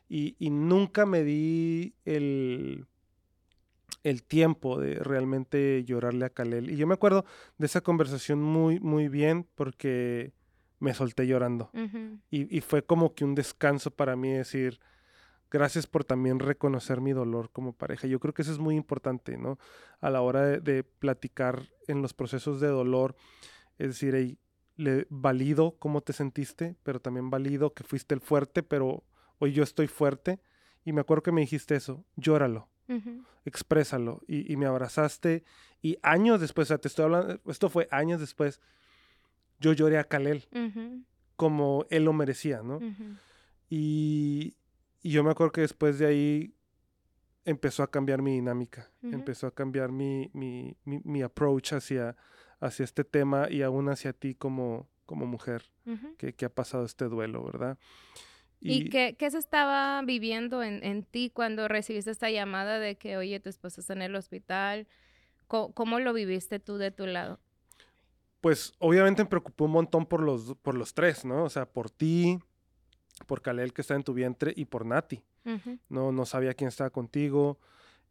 [0.10, 2.88] Y, y nunca me di el,
[4.04, 6.72] el tiempo de realmente llorarle a Kalel.
[6.72, 7.26] Y yo me acuerdo
[7.58, 10.34] de esa conversación muy, muy bien porque
[10.80, 11.72] me solté llorando.
[12.30, 14.80] y, fue como que un descanso para mí decir,
[15.50, 18.08] gracias por también reconocer mi dolor como pareja.
[18.08, 19.58] Yo creo que eso es muy importante, ¿no?
[20.02, 23.16] A la hora de, platicar en los procesos de dolor,
[23.78, 24.38] es decir,
[24.76, 29.04] le valido cómo te sentiste, pero también valido que fuiste el fuerte, pero
[29.40, 30.40] hoy yo estoy fuerte.
[30.86, 32.70] Y me acuerdo que me dijiste eso, llóralo.
[33.44, 35.44] Exprésalo y, y, me abrazaste
[35.82, 38.62] y años después, o sea, te estoy hablando, esto fue años después,
[39.60, 40.48] yo lloré a Kalel
[41.36, 42.80] como él lo merecía, ¿no?
[43.70, 44.56] y,
[45.04, 46.54] yo me acuerdo que después de ahí
[47.46, 52.18] empezó a cambiar mi dinámica, empezó a cambiar mi, mi, mi, approach hacia,
[52.60, 55.64] hacia este tema y aún hacia ti como, como mujer
[56.18, 57.78] que, que, ha pasado este duelo, ¿verdad?
[58.60, 63.16] ¿Y, qué, qué, se estaba viviendo en, en, ti cuando recibiste esta llamada de que,
[63.16, 64.88] oye, tu esposa está en el hospital?
[65.48, 67.40] ¿Cómo, lo viviste tú de tu lado?
[68.42, 71.44] Pues obviamente me preocupó un montón por los, por los tres, ¿no?
[71.44, 72.40] O sea, por ti,
[73.26, 75.24] por Kalel que está en tu vientre y por Nati.
[75.88, 77.58] No, no sabía quién estaba contigo.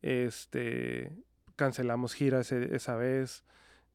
[0.00, 1.12] Este,
[1.54, 3.44] cancelamos gira esa vez.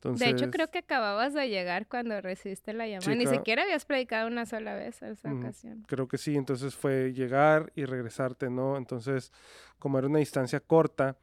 [0.04, 3.16] de hecho, creo que acababas de llegar cuando recibiste la llamada.
[3.16, 5.84] Ni siquiera habías predicado una sola vez esa ocasión.
[5.88, 6.36] Creo que sí.
[6.38, 8.78] Entonces fue llegar y regresarte, ¿no?
[8.78, 9.32] Entonces,
[9.80, 11.18] como era una distancia corta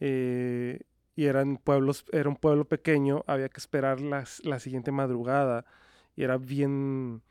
[0.00, 0.80] eh,
[1.16, 5.64] y eran pueblos, era un pueblo pequeño, había que esperar la siguiente madrugada
[6.16, 7.22] y era bien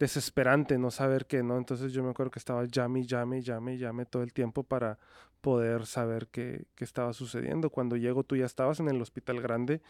[0.00, 1.58] desesperante no saber qué, ¿no?
[1.58, 4.98] Entonces yo me acuerdo que estaba llame, llame, llame, llame todo el tiempo para
[5.42, 7.70] poder saber qué, qué, estaba sucediendo.
[7.70, 9.82] Cuando llego tú ya estabas en el hospital grande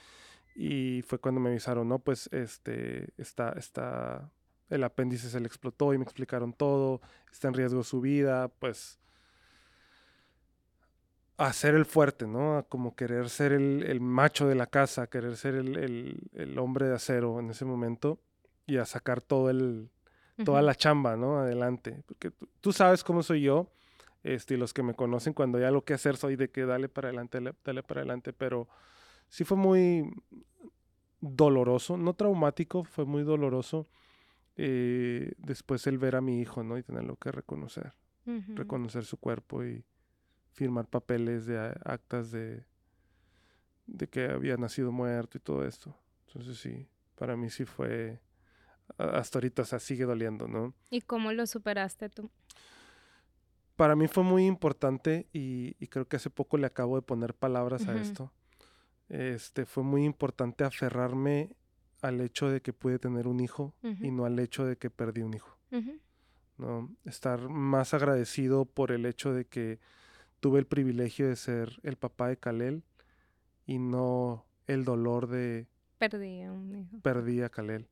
[0.57, 4.31] y fue cuando me avisaron, no, pues este, está, está,
[4.69, 8.99] el apéndice se le explotó y me explicaron todo, está en riesgo su vida, pues
[11.47, 12.67] hacer el fuerte, ¿no?
[12.69, 16.87] Como querer ser el, el macho de la casa, querer ser el, el, el hombre
[16.87, 18.21] de acero en ese momento
[18.67, 19.91] y a sacar todo el,
[20.45, 21.39] toda la chamba, ¿no?
[21.39, 22.03] Adelante.
[22.07, 23.71] Porque tú, sabes cómo soy yo,
[24.23, 26.89] este, y los que me conocen, cuando hay algo que hacer, soy de que dale
[26.89, 28.69] para adelante, dale, para adelante, pero
[29.29, 30.13] sí fue muy
[31.21, 33.89] doloroso, no traumático, fue muy doloroso
[34.57, 36.77] eh, después el ver a mi hijo, ¿no?
[36.77, 37.95] Y tenerlo que reconocer,
[38.55, 39.85] reconocer su cuerpo y
[40.61, 42.67] firmar papeles de actas de,
[43.87, 45.97] de que había nacido muerto y todo esto.
[46.27, 48.21] Entonces sí, para mí sí fue
[48.99, 50.75] hasta ahorita, o sea, sigue doliendo, ¿no?
[50.91, 52.31] ¿Y cómo lo superaste tú?
[53.75, 57.89] Para mí fue muy importante y, creo que hace poco le acabo de poner palabras
[57.89, 58.31] a esto.
[59.09, 61.57] Este, fue muy importante aferrarme
[62.03, 65.23] al hecho de que pude tener un hijo y no al hecho de que perdí
[65.23, 65.57] un hijo.
[66.59, 66.95] ¿no?
[67.07, 69.81] Estar más agradecido por el hecho de que
[70.41, 72.83] tuve el privilegio de ser el papá de Kalel
[73.67, 75.69] y no el dolor de...
[75.99, 76.99] Perdí a un hijo.
[77.03, 77.87] Perdí a Kalel.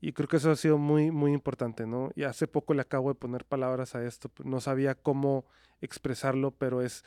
[0.00, 2.10] Y creo que eso ha sido muy, muy importante, ¿no?
[2.14, 4.30] Y hace poco le acabo de poner palabras a esto.
[4.44, 5.44] No sabía cómo
[5.80, 7.04] expresarlo, pero es,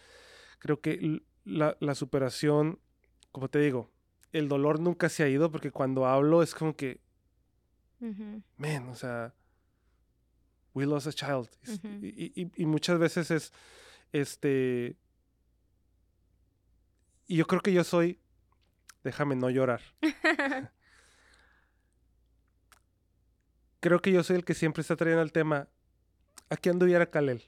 [0.59, 2.79] creo que la, superación,
[3.31, 3.91] como te digo,
[4.31, 7.01] el dolor nunca se ha ido porque cuando hablo es como que,
[8.57, 9.33] man, o sea,
[10.73, 11.49] we lost a child.
[12.01, 13.53] y, y, muchas veces es,
[14.11, 14.97] este,
[17.27, 18.19] y yo creo que yo soy,
[19.03, 19.81] déjame no llorar.
[23.79, 25.67] creo que yo soy el que siempre está trayendo el tema.
[26.49, 27.43] Aquí anduviera Kalel.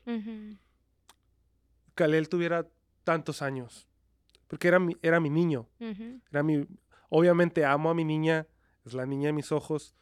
[1.96, 2.68] Kalel tuviera
[3.04, 3.88] tantos años.
[4.48, 5.68] Porque era mi, era mi niño.
[6.32, 6.68] Era mi.
[7.10, 8.46] Obviamente amo a mi niña.
[8.86, 9.96] Es la niña de mis ojos.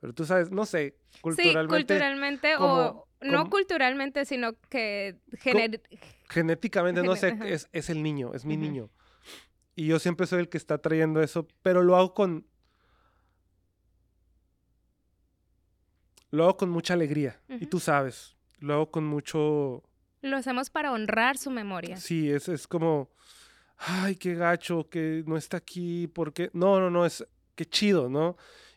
[0.00, 1.94] Pero tú sabes, no sé, culturalmente.
[1.94, 5.16] Sí, culturalmente o no culturalmente, sino que
[6.28, 8.90] genéticamente, no sé, es, es, el niño, es mi niño.
[9.74, 12.46] Y yo siempre soy el que está trayendo eso, pero lo hago con,
[16.30, 17.40] lo hago con mucha alegría.
[17.48, 19.82] Y tú sabes, lo hago con mucho...
[20.20, 21.96] Lo hacemos para honrar su memoria.
[21.96, 23.10] Sí, es, es como,
[23.76, 26.50] ay, qué gacho, que no está aquí, porque...
[26.52, 28.36] No, no, no, es qué chido, ¿no?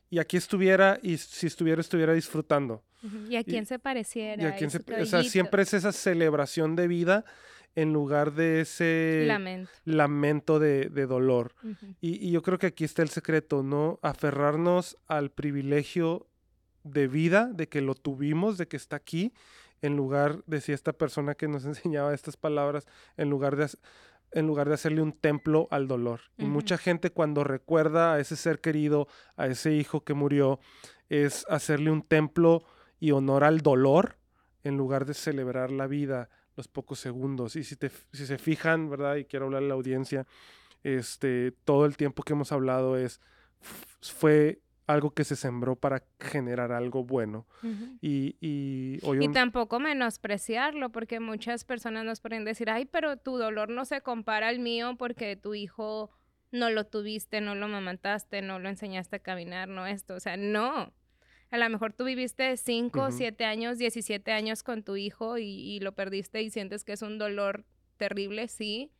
[0.09, 2.83] Y aquí estuviera, y si estuviera, estuviera disfrutando.
[3.29, 4.43] ¿Y a quién se pareciera?
[4.43, 7.25] Y a quién se, o sea, siempre es esa celebración de vida
[7.75, 11.55] en lugar de ese lamento, lamento de, de dolor.
[12.01, 13.99] y, y, yo creo que aquí está el secreto, ¿no?
[14.01, 16.27] Aferrarnos al privilegio
[16.83, 19.33] de vida, de que lo tuvimos, de que está aquí,
[19.81, 22.85] en lugar de si esta persona que nos enseñaba estas palabras,
[23.17, 23.67] en lugar de,
[24.31, 26.21] en lugar de hacerle un templo al dolor.
[26.37, 30.59] Y mucha gente cuando recuerda a ese ser querido, a ese hijo que murió,
[31.09, 32.63] es hacerle un templo
[33.01, 34.15] y honor al dolor
[34.63, 37.55] en lugar de celebrar la vida los pocos segundos.
[37.57, 39.15] Y si, te, si se fijan, ¿verdad?
[39.15, 40.27] Y quiero hablar a la audiencia,
[40.83, 43.19] este, todo el tiempo que hemos hablado es,
[44.01, 47.47] fue algo que se sembró para generar algo bueno.
[48.01, 53.69] y, y, y tampoco menospreciarlo, porque muchas personas nos pueden decir, ay, pero tu dolor
[53.69, 56.11] no se compara al mío porque tu hijo
[56.51, 60.15] no lo tuviste, no lo mamantaste, no lo enseñaste a caminar, no esto.
[60.15, 60.93] O sea, no.
[61.51, 65.79] A lo mejor tú viviste 5, 7 años, 17 años con tu hijo y, y
[65.81, 67.65] lo perdiste y sientes que es un dolor
[67.97, 68.91] terrible, sí,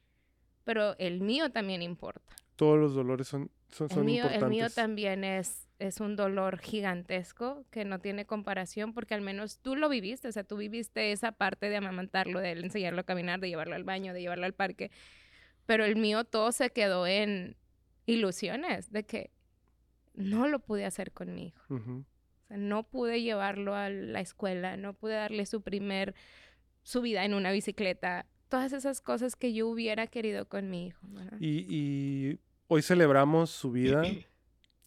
[0.64, 2.36] pero el mío también importa.
[2.56, 4.44] Todos los dolores son, son, el mío, importantes.
[4.44, 9.58] El mío también es es un dolor gigantesco que no tiene comparación porque al menos
[9.58, 13.40] tú lo viviste, o sea, tú viviste esa parte de amamantarlo, de enseñarlo a caminar,
[13.40, 14.92] de llevarlo al baño, de llevarlo al parque,
[15.66, 17.58] pero el mío todo se quedó en
[18.06, 19.32] ilusiones de que
[20.14, 22.06] no lo pude hacer con mi hijo.
[22.52, 26.16] Sea, no pude llevarlo a la escuela, no pude darle su primer
[26.84, 31.08] subida en una bicicleta, todas esas cosas que yo hubiera querido con mi hijo.
[31.40, 34.04] Y, y hoy celebramos su vida.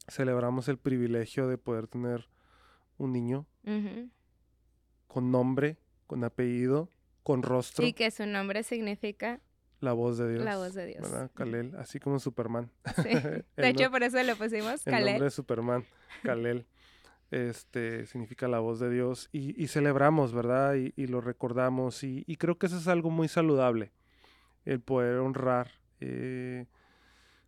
[0.08, 2.28] celebramos el privilegio de poder tener
[2.98, 3.46] un niño
[5.06, 6.90] con nombre, con apellido,
[7.22, 7.86] con rostro.
[7.86, 9.40] Y que su nombre significa
[9.80, 10.44] la voz de Dios.
[10.44, 11.02] La voz de Dios.
[11.02, 11.30] ¿verdad?
[11.34, 12.70] Kalel, así como Superman.
[13.02, 13.08] Sí.
[13.56, 15.00] De hecho, por eso le pusimos Kalel.
[15.00, 15.84] El nombre de Superman,
[16.22, 16.66] Kalel.
[17.30, 19.28] Este, significa la voz de Dios.
[19.32, 20.74] Y, y celebramos, ¿verdad?
[20.74, 22.02] Y, y lo recordamos.
[22.04, 23.92] Y, y, creo que eso es algo muy saludable.
[24.64, 26.66] El poder honrar eh,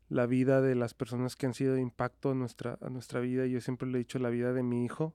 [0.08, 3.46] la vida de las personas que han sido de impacto a nuestra, a nuestra vida.
[3.46, 5.14] Yo siempre le he dicho, la vida de mi hijo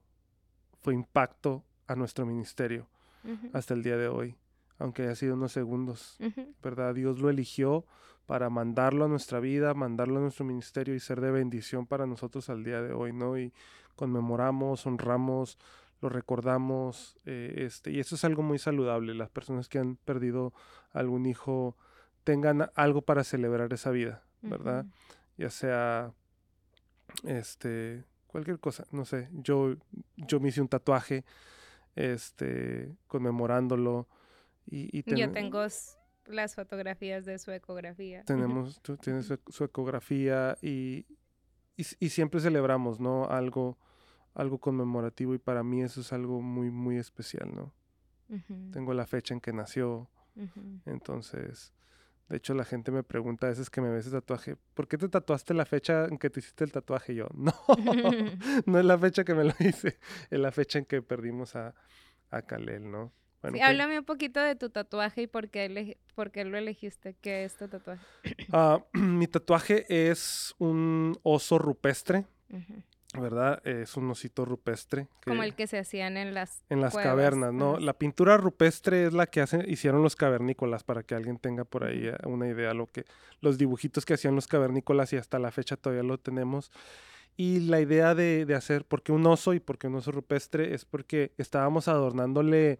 [0.80, 2.88] fue impacto a nuestro ministerio
[3.24, 3.50] uh -huh.
[3.52, 4.36] hasta el día de hoy
[4.82, 6.54] aunque haya sido unos segundos, uh -huh.
[6.62, 6.94] ¿verdad?
[6.94, 7.84] Dios lo eligió
[8.26, 12.50] para mandarlo a nuestra vida, mandarlo a nuestro ministerio y ser de bendición para nosotros
[12.50, 13.38] al día de hoy, ¿no?
[13.38, 13.52] Y
[13.94, 15.58] conmemoramos, honramos,
[16.00, 19.14] lo recordamos, eh, este, y eso es algo muy saludable.
[19.14, 20.52] Las personas que han perdido
[20.92, 21.76] algún hijo
[22.24, 24.84] tengan algo para celebrar esa vida, ¿verdad?
[24.84, 24.92] Uh -huh.
[25.38, 26.12] Ya sea,
[27.22, 29.28] este, cualquier cosa, no sé.
[29.32, 29.76] Yo,
[30.16, 31.24] yo me hice un tatuaje,
[31.94, 34.08] este, conmemorándolo.
[34.66, 35.16] Y, y ten...
[35.16, 35.66] Yo tengo
[36.26, 38.24] las fotografías de su ecografía.
[38.24, 41.06] Tenemos, tú tienes su, su ecografía y,
[41.76, 43.26] y, y, siempre celebramos, ¿no?
[43.26, 43.78] Algo,
[44.34, 47.72] algo conmemorativo y para mí eso es algo muy, muy especial, ¿no?
[48.28, 48.72] Uh -huh.
[48.72, 50.80] Tengo la fecha en que nació, uh -huh.
[50.86, 51.72] entonces,
[52.28, 54.96] de hecho la gente me pregunta a veces que me ves el tatuaje, ¿por qué
[54.96, 57.12] te tatuaste la fecha en que te hiciste el tatuaje?
[57.12, 57.52] Y yo, no,
[58.66, 59.98] no es la fecha que me lo hice,
[60.30, 61.74] es la fecha en que perdimos a,
[62.30, 63.12] a Kalel, ¿no?
[63.42, 67.16] Bueno, sí, háblame un poquito de tu tatuaje y por qué, por qué lo elegiste.
[67.20, 68.04] ¿Qué es tu tatuaje?
[68.52, 73.20] Uh, mi tatuaje es un oso rupestre, uh -huh.
[73.20, 73.60] ¿verdad?
[73.66, 75.08] Es un osito rupestre.
[75.20, 77.10] Que, Como el que se hacían en las En las cuevas.
[77.10, 77.72] cavernas, ¿no?
[77.72, 77.80] Uh -huh.
[77.80, 81.82] La pintura rupestre es la que hacen, hicieron los cavernícolas, para que alguien tenga por
[81.82, 82.72] ahí eh, una idea.
[82.74, 83.04] Lo que,
[83.40, 86.70] los dibujitos que hacían los cavernícolas y hasta la fecha todavía lo tenemos.
[87.36, 90.12] Y la idea de, de hacer, ¿por qué un oso y por qué un oso
[90.12, 90.74] rupestre?
[90.74, 92.78] Es porque estábamos adornándole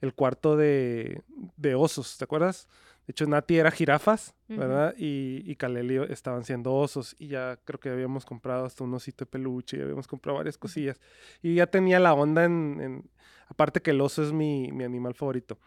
[0.00, 1.22] el cuarto de,
[1.56, 2.68] de, osos, ¿te acuerdas?
[3.06, 4.94] De hecho, Nati era jirafas, ¿verdad?
[4.96, 5.02] Uh -huh.
[5.02, 7.16] Y, y Kalelio estaban siendo osos.
[7.18, 10.56] Y ya creo que habíamos comprado hasta un osito de peluche y habíamos comprado varias
[10.56, 11.00] cosillas.
[11.42, 12.80] Y ya tenía la onda en...
[12.80, 13.10] en
[13.48, 15.58] aparte que el oso es mi, mi, animal favorito.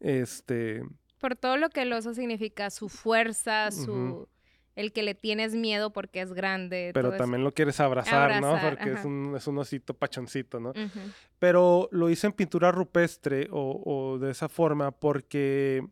[0.00, 0.84] Este...
[1.18, 3.92] Por todo lo que el oso significa, su fuerza, su...
[3.92, 4.28] Uh -huh
[4.76, 6.90] el que le tienes miedo porque es grande.
[6.94, 7.44] Pero también eso.
[7.48, 8.70] lo quieres abrazar, abrazar ¿no?
[8.70, 10.70] Porque es un, es un, osito pachoncito, ¿no?
[10.70, 11.12] Uh -huh.
[11.38, 15.82] Pero lo hice en pintura rupestre o, o, de esa forma porque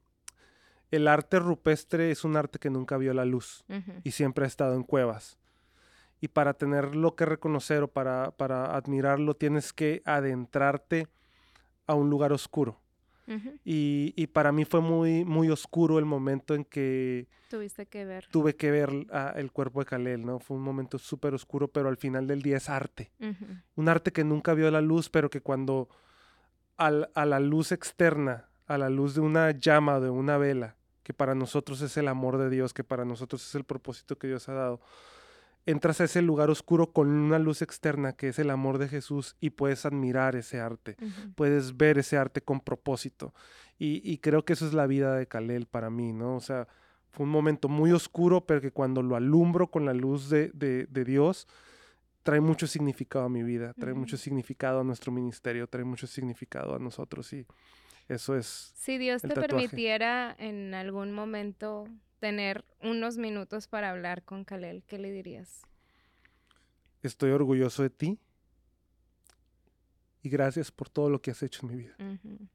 [0.90, 4.00] el arte rupestre es un arte que nunca vio la luz uh -huh.
[4.04, 5.38] y siempre ha estado en cuevas.
[6.20, 11.08] Y para tenerlo que reconocer o para, para admirarlo tienes que adentrarte
[11.86, 12.83] a un lugar oscuro.
[13.26, 13.58] Uh -huh.
[13.64, 18.26] y, y, para mí fue muy, muy oscuro el momento en que tuviste que ver.
[18.30, 18.90] Tuve que ver
[19.36, 20.38] el cuerpo de Kalel, ¿no?
[20.38, 23.12] Fue un momento súper oscuro, pero al final del día es arte.
[23.20, 23.62] Uh -huh.
[23.76, 25.88] Un arte que nunca vio la luz, pero que cuando
[26.76, 31.14] al, a la luz externa, a la luz de una llama, de una vela, que
[31.14, 34.48] para nosotros es el amor de Dios, que para nosotros es el propósito que Dios
[34.48, 34.80] ha dado,
[35.66, 39.36] entras a ese lugar oscuro con una luz externa que es el amor de Jesús
[39.40, 41.34] y puedes admirar ese arte, uh -huh.
[41.34, 43.34] puedes ver ese arte con propósito.
[43.78, 46.36] Y, y, creo que eso es la vida de Kalel para mí, ¿no?
[46.36, 46.68] O sea,
[47.10, 50.86] fue un momento muy oscuro, pero que cuando lo alumbro con la luz de, de,
[50.86, 51.48] de Dios,
[52.22, 54.00] trae mucho significado a mi vida, trae uh -huh.
[54.00, 57.46] mucho significado a nuestro ministerio, trae mucho significado a nosotros y
[58.08, 58.72] eso es...
[58.76, 59.48] Si Dios te tatuaje.
[59.48, 61.88] permitiera en algún momento
[62.20, 65.62] tener unos minutos para hablar con Kalel, ¿qué le dirías?
[67.02, 68.18] Estoy orgulloso de ti
[70.22, 71.94] y gracias por todo lo que has hecho en mi vida.
[71.98, 72.48] Uh -huh.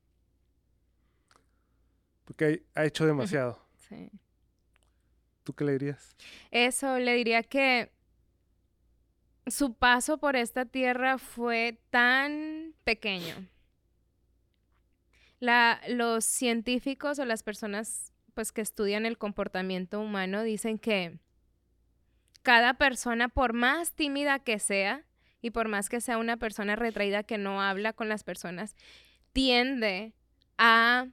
[2.25, 3.51] Porque ha hecho demasiado.
[3.51, 4.09] Uh -huh.
[4.09, 4.19] Sí.
[5.43, 6.15] ¿Tú qué le dirías?
[6.51, 7.91] Eso, le diría que
[9.47, 13.47] su paso por esta tierra fue tan pequeño.
[15.39, 21.19] La, los científicos o las personas pues que estudian el comportamiento humano dicen que
[22.41, 25.05] cada persona, por más tímida que sea,
[25.41, 28.75] y por más que sea una persona retraída que no habla con las personas,
[29.33, 30.13] tiende
[30.57, 31.07] a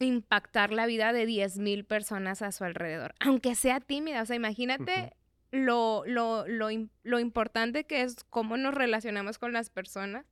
[0.00, 4.22] impactar la vida de 10.000 personas a su alrededor, aunque sea tímida.
[4.22, 5.64] O sea, imagínate uh -huh.
[5.64, 6.68] lo, lo, lo,
[7.02, 10.26] lo importante que es cómo nos relacionamos con las personas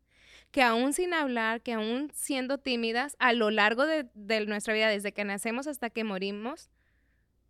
[0.57, 4.89] que aún sin hablar, que aún siendo tímidas, a lo largo de, de nuestra vida,
[4.89, 6.71] desde que nacemos hasta que morimos,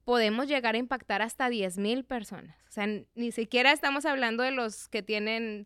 [0.02, 2.60] podemos llegar a impactar hasta 10.000 personas.
[2.68, 5.62] O sea, ni siquiera estamos hablando de los que tienen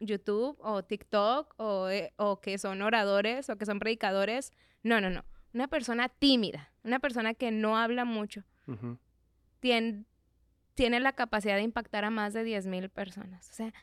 [0.00, 4.50] YouTube o TikTok o, eh, o que son oradores o que son predicadores.
[4.82, 5.26] No, no, no.
[5.52, 8.98] Una persona tímida, una persona que no habla mucho, uh -huh.
[9.60, 10.06] tiene,
[10.72, 13.50] tiene la capacidad de impactar a más de 10.000 personas.
[13.50, 13.74] O sea,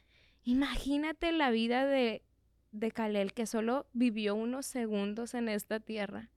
[0.41, 2.23] imagínate la vida de
[2.71, 6.29] de Kalel, que solo vivió unos segundos en esta tierra,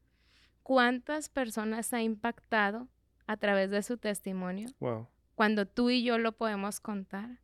[0.63, 2.89] ¿cuántas personas ha impactado
[3.27, 4.69] a través de su testimonio?
[4.81, 5.09] Wow.
[5.35, 7.41] Cuando tú y yo lo podemos contar.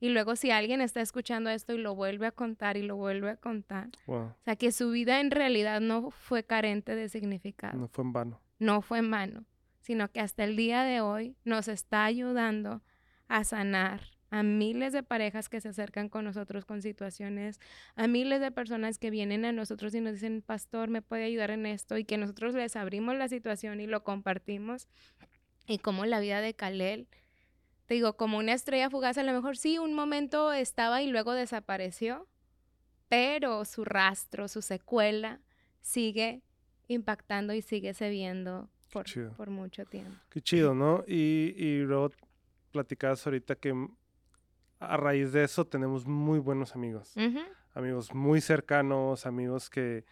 [0.00, 3.30] Y luego si alguien está escuchando esto y lo vuelve a contar y lo vuelve
[3.30, 3.90] a contar.
[4.06, 4.26] Wow.
[4.26, 7.76] O sea, que su vida en realidad no fue carente de significado.
[7.76, 8.40] No fue en vano.
[8.60, 9.44] No fue en vano,
[9.80, 12.82] sino que hasta el día de hoy nos está ayudando
[13.26, 17.60] a sanar a miles de parejas que se acercan con nosotros con situaciones,
[17.96, 21.50] a miles de personas que vienen a nosotros y nos dicen, pastor, ¿me puede ayudar
[21.50, 21.96] en esto?
[21.96, 24.88] Y que nosotros les abrimos la situación y lo compartimos.
[25.66, 27.08] Y como la vida de Kalel,
[27.86, 31.32] te digo, como una estrella fugaz, a lo mejor sí, un momento estaba y luego
[31.32, 32.28] desapareció,
[33.08, 35.40] pero su rastro, su secuela
[35.80, 36.42] sigue
[36.86, 39.06] impactando y sigue se viendo por,
[39.36, 40.18] por mucho tiempo.
[40.28, 41.02] Qué chido, ¿no?
[41.06, 42.10] Y, y luego
[42.72, 43.74] platicabas ahorita que
[44.80, 47.12] a raíz de eso tenemos muy buenos amigos.
[47.74, 50.04] Amigos muy cercanos, amigos que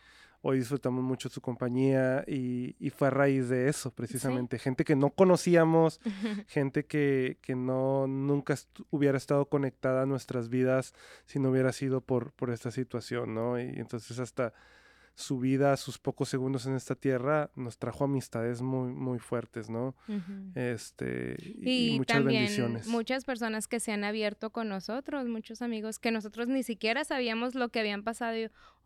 [0.42, 4.58] hoy disfrutamos mucho su compañía y, y fue a raíz de eso, precisamente.
[4.60, 6.00] Gente que no conocíamos,
[6.46, 10.94] gente que, que no nunca est- hubiera estado conectada a nuestras vidas
[11.24, 13.58] si no hubiera sido por, por esta situación, ¿no?
[13.58, 14.52] Y entonces hasta
[15.18, 19.96] su vida, sus pocos segundos en esta tierra, nos trajo amistades muy, muy fuertes, ¿no?
[20.54, 22.86] Este, y, Y, y muchas también bendiciones.
[22.86, 27.54] muchas personas que se han abierto con nosotros, muchos amigos que nosotros ni siquiera sabíamos
[27.54, 28.36] lo que habían pasado.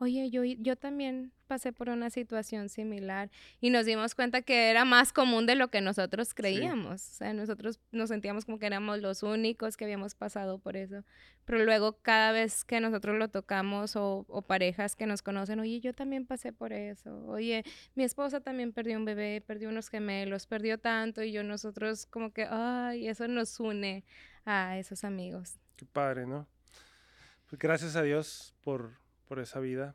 [0.02, 3.30] Oye, yo, yo también pasé por una situación similar
[3.60, 7.02] y nos dimos cuenta que era más común de lo que nosotros creíamos.
[7.02, 11.04] O sea, nosotros nos sentíamos como que éramos los únicos que habíamos pasado por eso.
[11.44, 15.80] Pero luego cada vez que nosotros lo tocamos o, o parejas que nos conocen, oye,
[15.80, 17.26] yo también pasé por eso.
[17.26, 17.62] Oye,
[17.94, 22.32] mi esposa también perdió un bebé, perdió unos gemelos, perdió tanto y yo nosotros como
[22.32, 24.04] que, ay, eso nos une
[24.46, 25.58] a esos amigos.
[25.76, 26.48] Qué padre, ¿no?
[27.50, 28.99] Pues gracias a Dios por,
[29.30, 29.94] por esa vida.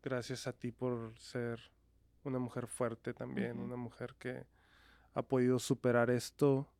[0.00, 1.58] Gracias a ti por ser
[2.22, 4.46] una mujer fuerte también, una mujer que
[5.12, 6.70] ha podido superar esto,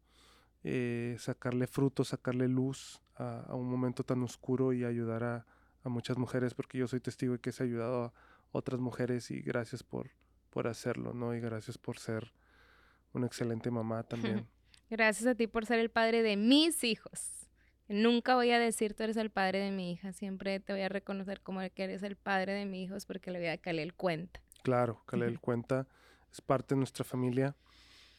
[0.62, 5.46] eh, sacarle fruto, sacarle luz a, a un momento tan oscuro y ayudar a,
[5.82, 8.12] a muchas mujeres, porque yo soy testigo de que has ayudado a
[8.52, 10.12] otras mujeres y gracias por,
[10.50, 11.34] por hacerlo, ¿no?
[11.34, 12.32] Y gracias por ser
[13.12, 14.46] una excelente mamá también.
[14.90, 17.39] Gracias a ti por ser el padre de mis hijos.
[17.90, 20.88] Nunca voy a decir tú eres el padre de mi hija, siempre te voy a
[20.88, 23.94] reconocer como que eres el padre de mis hijos porque le voy a caer el
[23.94, 24.40] cuenta.
[24.62, 25.88] Claro, Kalel cuenta,
[26.30, 27.56] es parte de nuestra familia,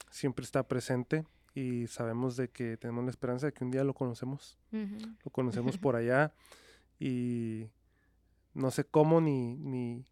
[0.10, 3.94] siempre está presente y sabemos de que tenemos la esperanza de que un día lo
[3.94, 6.34] conocemos, lo conocemos por allá
[7.00, 7.70] y
[8.54, 10.06] no sé cómo ni, ni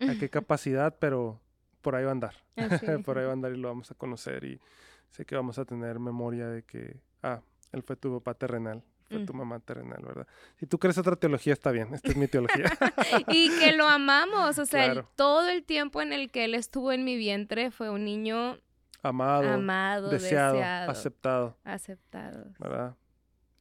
[0.00, 1.40] a qué capacidad, pero
[1.82, 2.34] por ahí va a andar,
[3.04, 4.60] por ahí va a andar y lo vamos a conocer y
[5.10, 9.18] sé que vamos a tener memoria de que, ah, él fue tu papá terrenal, fue
[9.18, 9.34] tu Ujú.
[9.34, 10.26] mamá terrenal, ¿verdad?
[10.56, 12.64] Si tú crees otra teología, está bien, esta es mi teología.
[13.28, 16.92] y que lo amamos, o sea, el- todo el tiempo en el que él estuvo
[16.92, 18.58] en mi vientre fue un niño
[19.02, 21.56] Amado, amado, deseado, deseado, aceptado.
[21.64, 22.46] aceptado.
[22.58, 22.96] ¿verdad?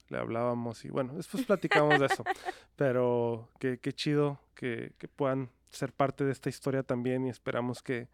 [0.09, 2.23] Le hablábamos y bueno, después platicamos de eso.
[2.75, 7.81] Pero qué, qué chido que, que puedan ser parte de esta historia también y esperamos
[7.83, 8.07] que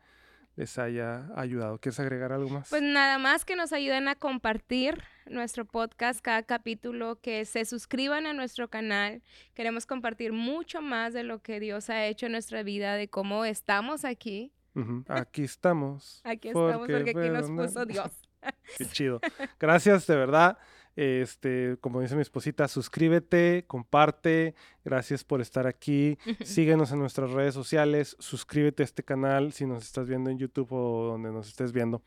[0.60, 1.78] les haya ayudado.
[1.78, 2.70] ¿Quieres agregar algo más?
[2.70, 8.28] Pues nada más que nos ayuden a compartir nuestro podcast, cada capítulo, que se suscriban
[8.28, 9.22] a nuestro canal.
[9.54, 13.46] Queremos compartir mucho más de lo que Dios ha hecho en nuestra vida, de cómo
[13.46, 14.52] estamos aquí.
[14.76, 16.20] Ujú, Aquí estamos.
[16.26, 18.12] Aquí estamos porque aquí fue nos puso Dios.
[18.78, 19.22] Qué chido.
[19.62, 20.58] Gracias, de verdad.
[21.00, 24.54] Este, como dice mi esposita, suscríbete, comparte.
[24.84, 26.18] Gracias por estar aquí.
[26.44, 28.18] Síguenos en nuestras redes sociales.
[28.20, 32.04] Suscríbete a este canal si nos estás viendo en YouTube o donde nos estés viendo.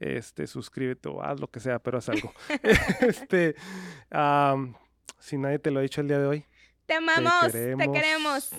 [0.00, 2.34] Este, suscríbete o haz lo que sea, pero haz algo.
[3.02, 3.54] este,
[5.20, 6.44] si nadie te lo ha dicho el día de hoy,
[6.86, 7.92] Te amamos, te queremos.
[7.92, 8.50] queremos.